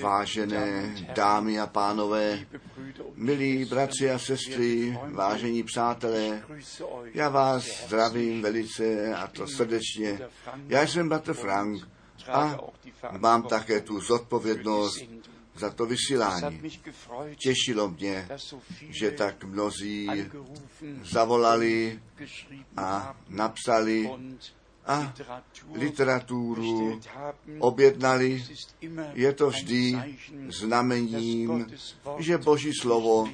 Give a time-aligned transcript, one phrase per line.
[0.00, 2.46] Vážené dámy a pánové,
[3.14, 6.42] milí bratři a sestry, vážení přátelé,
[7.14, 10.20] já vás zdravím velice a to srdečně.
[10.68, 11.88] Já jsem bratr Frank
[12.28, 12.58] a
[13.18, 15.04] mám také tu zodpovědnost
[15.54, 16.62] za to vysílání.
[17.36, 18.28] Těšilo mě,
[18.88, 20.08] že tak mnozí
[21.04, 22.00] zavolali
[22.76, 24.10] a napsali
[24.86, 25.14] a
[25.72, 27.00] literaturu
[27.58, 28.44] objednali.
[29.12, 29.98] Je to vždy
[30.48, 31.66] znamením,
[32.18, 33.28] že Boží slovo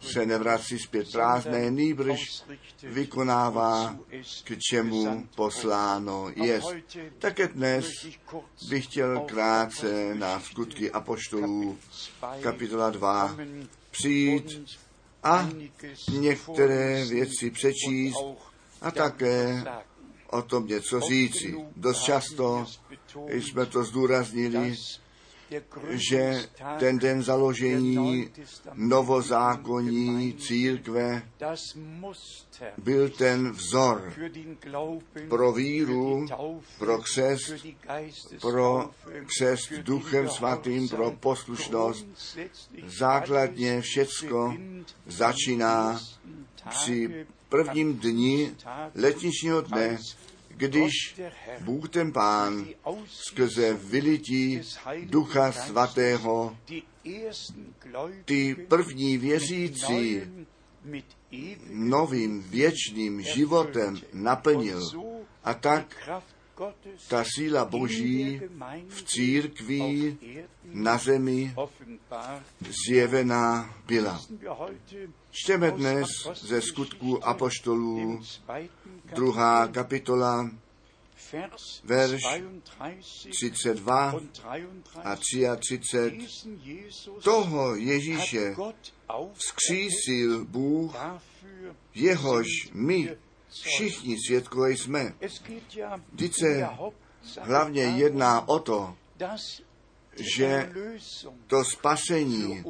[0.00, 2.42] se nevrací zpět prázdné, nýbrž
[2.82, 3.96] vykonává,
[4.44, 6.60] k čemu posláno je.
[7.18, 7.86] Také dnes
[8.68, 11.78] bych chtěl krátce na skutky apoštolů
[12.40, 13.36] kapitola 2
[13.90, 14.78] přijít
[15.22, 15.48] a
[16.10, 18.24] některé věci přečíst
[18.80, 19.64] a také
[20.30, 21.56] o tom něco říci.
[21.76, 22.66] Dost často
[23.28, 24.76] jsme to zdůraznili,
[26.10, 28.30] že ten den založení
[28.74, 31.22] novozákonní církve
[32.78, 34.12] byl ten vzor
[35.28, 36.26] pro víru,
[36.78, 37.54] pro křest,
[38.40, 38.90] pro
[39.26, 42.06] křest duchem svatým, pro poslušnost.
[42.98, 44.54] Základně všecko
[45.06, 46.00] začíná
[46.68, 48.54] při prvním dni
[48.94, 49.98] letničního dne,
[50.48, 50.92] když
[51.60, 52.66] Bůh ten Pán
[53.06, 54.60] skrze vylití
[55.04, 56.56] Ducha Svatého
[58.24, 60.22] ty první věřící
[61.70, 64.82] novým věčným životem naplnil.
[65.44, 66.10] A tak
[67.08, 68.40] ta síla Boží
[68.88, 70.16] v církvi
[70.64, 71.54] na zemi
[72.86, 74.22] zjevená byla.
[75.30, 78.20] Čteme dnes ze skutků apoštolů,
[79.14, 80.50] druhá kapitola,
[81.84, 82.22] verš
[83.30, 84.14] 32
[85.04, 86.18] a 33.
[87.24, 88.54] Toho Ježíše
[89.34, 90.96] vzkřísil Bůh,
[91.94, 93.16] jehož my
[93.48, 95.14] všichni svědkové jsme.
[96.12, 96.68] Vždyť se
[97.40, 98.96] hlavně jedná o to,
[100.36, 100.72] že
[101.46, 102.64] to spasení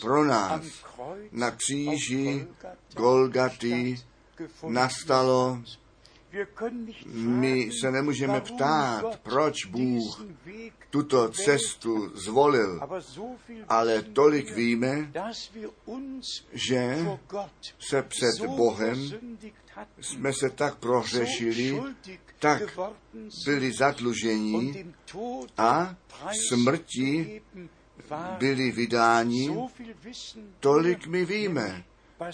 [0.00, 0.62] pro nás
[1.32, 2.46] na kříži
[2.94, 3.96] Golgaty
[4.68, 5.62] nastalo.
[7.12, 10.24] My se nemůžeme ptát, proč Bůh
[10.90, 12.80] tuto cestu zvolil,
[13.68, 15.12] ale tolik víme,
[16.52, 16.98] že
[17.78, 19.10] se před Bohem
[20.00, 21.82] jsme se tak prohřešili,
[22.38, 22.62] tak
[23.44, 24.94] byli zadlužení
[25.56, 25.96] a
[26.48, 27.42] smrti
[28.38, 29.68] byli vydáni,
[30.60, 31.84] tolik my víme,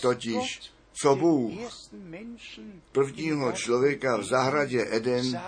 [0.00, 1.52] totiž co Bůh
[2.92, 5.40] prvního člověka v zahradě Eden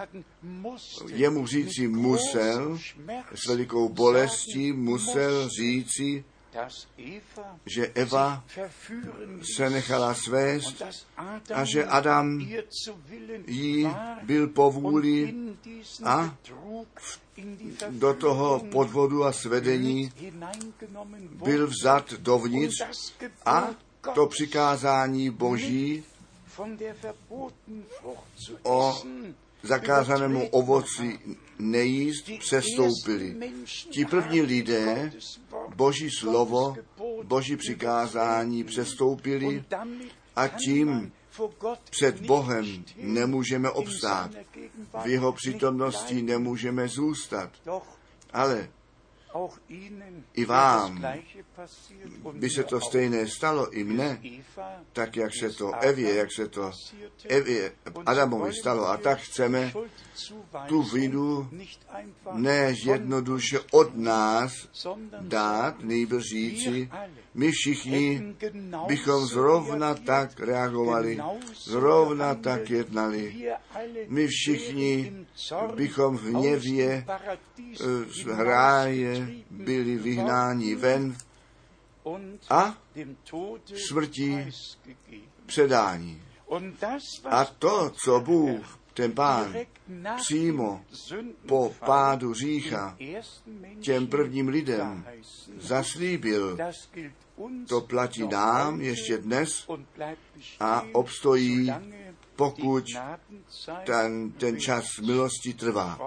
[1.07, 2.79] jemu říci musel,
[3.35, 6.25] s velikou bolestí musel říci,
[7.67, 8.45] že Eva
[9.57, 10.83] se nechala svést
[11.55, 12.41] a že Adam
[13.47, 13.89] jí
[14.23, 15.35] byl povůli
[16.05, 16.37] a
[17.91, 20.13] do toho podvodu a svedení
[21.45, 22.83] byl vzat dovnitř
[23.47, 23.75] a
[24.15, 26.05] to přikázání Boží
[28.63, 29.03] o
[29.63, 31.19] zakázanému ovoci
[31.59, 33.37] nejíst přestoupili.
[33.91, 35.13] Ti první lidé
[35.77, 36.75] Boží slovo,
[37.23, 39.65] Boží přikázání přestoupili
[40.37, 41.13] a tím
[41.91, 44.31] před Bohem nemůžeme obstát.
[45.05, 47.51] V jeho přítomnosti nemůžeme zůstat.
[48.33, 48.69] Ale
[50.35, 51.05] i vám
[52.33, 54.21] by se to stejné stalo, i mne,
[54.93, 56.71] tak jak se to Evě, jak se to
[57.29, 57.73] Evě,
[58.07, 58.89] Adamovi stalo.
[58.89, 59.73] A tak chceme
[60.69, 61.51] tu vinu
[62.33, 64.53] ne jednoduše od nás
[65.21, 66.91] dát, nejbrž říci,
[67.35, 68.35] my všichni
[68.87, 71.19] bychom zrovna tak reagovali,
[71.65, 73.53] zrovna tak jednali.
[74.09, 75.27] My všichni
[75.75, 77.05] bychom v hněvě
[78.09, 81.17] z hráje byli vyhnáni ven
[82.51, 82.79] a
[83.89, 84.51] smrti
[85.47, 86.23] předání.
[87.25, 89.55] A to, co Bůh, ten pán,
[90.17, 90.85] přímo
[91.49, 92.97] po pádu řícha
[93.81, 95.07] těm prvním lidem
[95.59, 96.59] zaslíbil,
[97.69, 99.69] to platí nám ještě dnes
[100.61, 101.73] a obstojí,
[102.37, 102.85] pokud
[103.85, 105.99] ten, ten čas milosti trvá.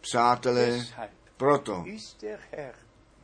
[0.00, 0.86] Přátelé,
[1.38, 1.84] proto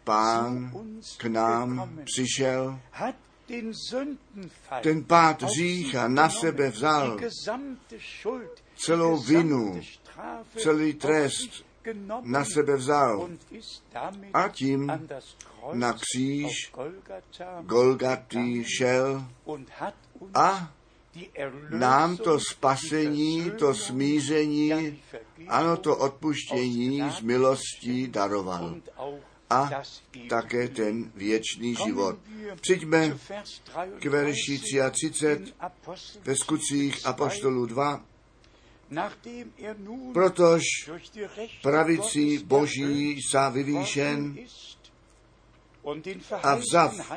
[0.04, 0.72] pán
[1.18, 2.80] k nám přišel,
[4.82, 7.18] ten pád řícha na sebe vzal.
[8.76, 9.80] celou vinu,
[10.56, 11.64] celý trest
[12.22, 13.28] na sebe vzal.
[14.34, 14.92] a tím
[15.72, 16.72] na kříž
[17.62, 19.24] Golgaty šel
[20.34, 20.72] a
[21.70, 24.98] nám to spasení, to smíření,
[25.48, 28.76] ano, to odpuštění z milostí daroval.
[29.50, 29.70] A
[30.28, 32.18] také ten věčný život.
[32.60, 33.18] Přijďme
[33.98, 35.52] k verši 33
[36.24, 38.04] ve skutcích Apoštolů 2,
[40.12, 40.62] protož
[41.62, 44.36] pravici Boží sa vyvýšen
[46.42, 47.12] a vzav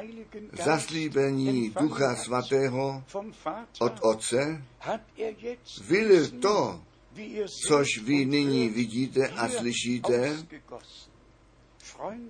[0.63, 3.03] zaslíbení Ducha Svatého
[3.79, 4.63] od Otce,
[5.87, 6.81] vylil to,
[7.67, 10.37] což vy nyní vidíte a slyšíte,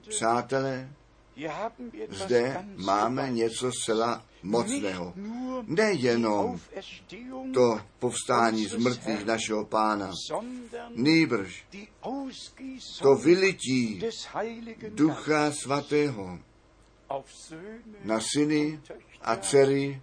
[0.10, 0.89] přátelé,
[2.10, 5.13] zde máme něco zcela mocného.
[5.65, 6.59] Nejenom
[7.54, 10.12] to povstání z mrtvých našeho pána,
[10.95, 11.65] nýbrž
[13.01, 14.01] to vylití
[14.89, 16.39] Ducha Svatého
[18.04, 18.80] na syny
[19.21, 20.01] a dcery,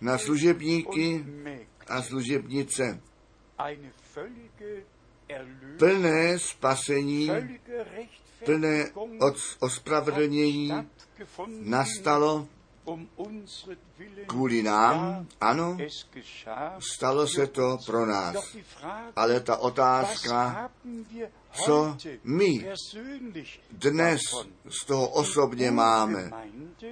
[0.00, 1.24] na služebníky
[1.88, 3.00] a služebnice.
[5.78, 7.30] Plné spasení,
[8.44, 8.90] plné
[9.60, 10.72] ospravedlnění
[11.48, 12.48] nastalo
[14.26, 15.78] kvůli nám, ano,
[16.78, 18.56] stalo se to pro nás.
[19.16, 20.70] Ale ta otázka,
[21.52, 22.68] co my
[23.72, 24.20] dnes
[24.68, 26.30] z toho osobně máme.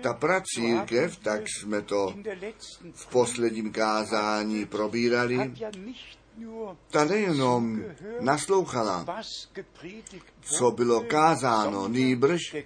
[0.03, 2.15] Ta pracírkev, tak jsme to
[2.93, 5.53] v posledním kázání probírali,
[6.91, 7.83] ta nejenom
[8.21, 9.07] naslouchala,
[10.43, 12.57] co bylo kázáno, nýbrž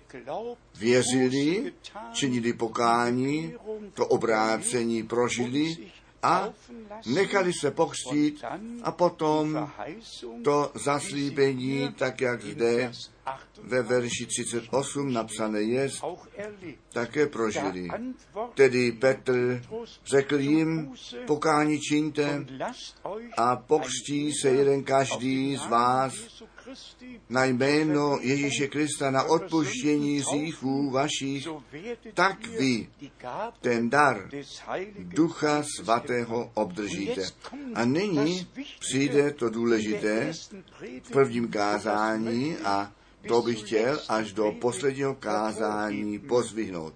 [0.78, 1.72] věřili,
[2.12, 3.54] činili pokání,
[3.94, 5.76] to obrácení prožili
[6.22, 6.48] a
[7.06, 8.44] nechali se pokřtít
[8.82, 9.70] a potom
[10.44, 12.92] to zaslíbení, tak jak zde
[13.62, 15.88] ve verši 38 napsané je,
[16.92, 17.88] také prožili.
[18.54, 19.62] Tedy Petr
[20.06, 20.94] řekl jim,
[21.26, 22.46] pokání čiňte
[23.36, 26.14] a pokřtí se jeden každý z vás
[27.28, 31.48] na jméno Ježíše Krista na odpuštění hříchů vašich,
[32.14, 32.88] tak vy
[33.60, 34.30] ten dar
[34.98, 37.22] Ducha Svatého obdržíte.
[37.74, 38.46] A nyní
[38.78, 40.32] přijde to důležité
[41.02, 42.92] v prvním kázání a
[43.28, 46.94] to bych chtěl až do posledního kázání pozvihnout.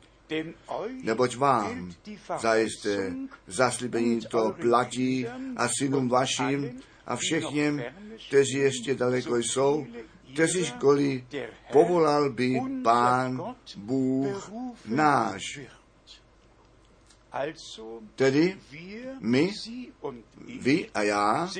[1.02, 1.92] Neboť vám
[2.40, 3.12] zajisté
[3.46, 5.26] zaslíbení to platí
[5.56, 7.82] a synům vašim a všechněm,
[8.28, 9.86] kteří ještě daleko jsou,
[10.32, 11.26] kteří školy
[11.72, 14.52] povolal by Pán Bůh
[14.86, 15.42] náš.
[18.14, 18.58] Tedy
[19.20, 19.52] my,
[20.60, 21.50] vy a já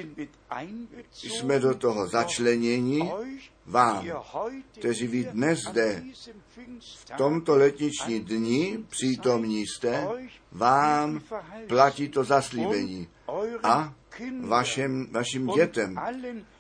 [1.13, 3.13] jsme do toho začleněni
[3.67, 4.07] vám,
[4.79, 6.03] kteří vy dnes zde
[7.07, 10.09] v tomto letniční dni přítomní jste,
[10.53, 11.21] vám
[11.69, 13.09] platí to zaslíbení
[13.63, 13.95] a
[14.41, 15.97] vašem, vašim dětem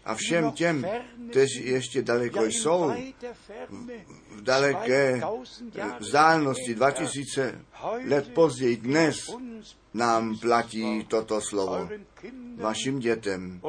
[0.05, 0.87] a všem těm,
[1.31, 2.93] kteří ještě daleko jsou,
[4.31, 5.23] v daleké
[5.99, 7.65] vzdálenosti 2000
[8.09, 9.17] let později dnes
[9.95, 11.89] nám platí toto slovo.
[12.61, 13.61] Vašim dětem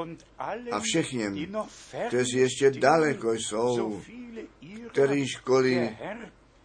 [0.72, 1.48] a všechněm,
[2.08, 4.02] kteří ještě daleko jsou,
[4.92, 5.98] který školy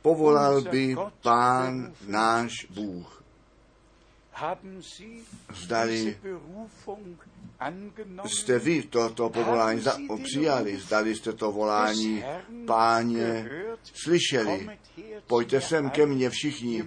[0.03, 3.23] povolal by Pán náš Bůh.
[5.55, 6.19] Zdali
[8.27, 12.25] jste vy toto povolání za, přijali, zdali jste to volání
[12.67, 13.51] páně
[13.95, 14.69] slyšeli.
[15.27, 16.85] Pojďte sem ke mně všichni,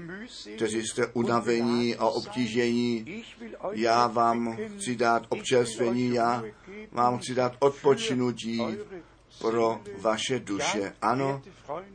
[0.55, 3.23] kteří jste unavení a obtížení.
[3.71, 6.43] Já vám chci dát občerstvení, já
[6.91, 8.61] vám chci dát odpočinutí
[9.41, 10.93] pro vaše duše.
[11.01, 11.41] Ano,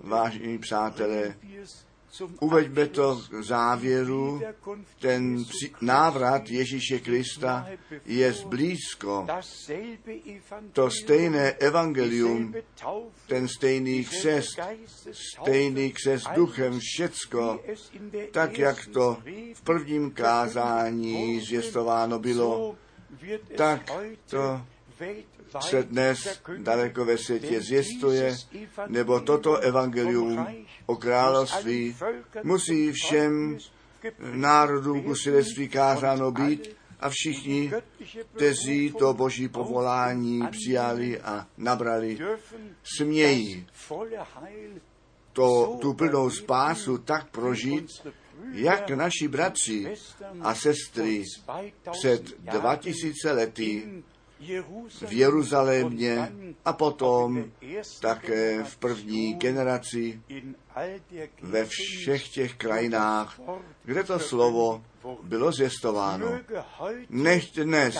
[0.00, 1.36] vážení přátelé,
[2.40, 4.42] Uveďme to k závěru.
[4.98, 5.44] Ten
[5.80, 7.68] návrat Ježíše Krista
[8.06, 9.26] je blízko.
[10.72, 12.54] To stejné evangelium,
[13.26, 14.60] ten stejný křest,
[15.12, 17.60] stejný křest duchem, všecko,
[18.32, 19.16] tak jak to
[19.54, 22.76] v prvním kázání zvěstováno bylo,
[23.56, 23.90] tak
[24.30, 24.60] to
[25.60, 28.36] se dnes daleko ve světě zjistuje,
[28.86, 30.46] nebo toto evangelium
[30.86, 31.96] o království
[32.42, 33.58] musí všem
[34.32, 37.72] národům ku svědectví kázáno být a všichni,
[38.34, 42.18] kteří to boží povolání přijali a nabrali,
[42.96, 43.66] smějí
[45.32, 47.86] to, tu plnou spásu tak prožít,
[48.52, 49.94] jak naši bratři
[50.40, 51.22] a sestry
[51.90, 54.02] před 2000 lety
[55.06, 56.32] v Jeruzalémě
[56.64, 57.44] a potom
[58.00, 60.20] také v první generaci
[61.42, 63.40] ve všech těch krajinách,
[63.84, 64.84] kde to slovo
[65.22, 66.40] bylo zvěstováno.
[67.10, 67.96] Nech dnes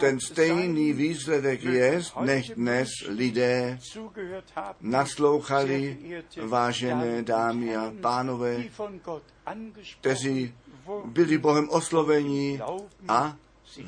[0.00, 3.78] ten stejný výsledek je, nech dnes lidé
[4.80, 5.98] naslouchali,
[6.46, 8.64] vážené dámy a pánové,
[10.00, 10.54] kteří
[11.04, 12.60] byli Bohem osloveni
[13.08, 13.36] a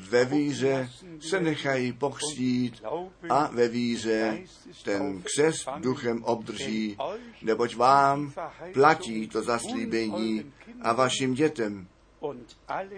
[0.09, 2.83] ve víře se nechají pokřtít
[3.29, 4.37] a ve víře
[4.83, 6.97] ten křes duchem obdrží,
[7.41, 8.33] neboť vám
[8.73, 11.87] platí to zaslíbení a vašim dětem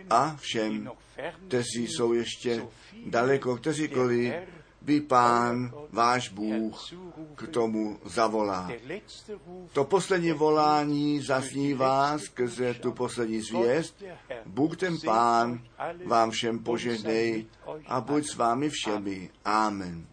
[0.10, 0.92] a všem,
[1.48, 2.66] kteří jsou ještě
[3.06, 4.34] daleko, kteříkoliv
[4.84, 6.94] by pán, váš Bůh,
[7.36, 8.72] k tomu zavolá.
[9.74, 14.04] To poslední volání zaznívá skrze tu poslední zvěst.
[14.46, 15.62] Bůh ten pán
[16.06, 17.46] vám všem požehnej
[17.86, 19.30] a buď s vámi všemi.
[19.46, 20.13] Amen.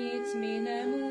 [0.00, 1.09] chci svůj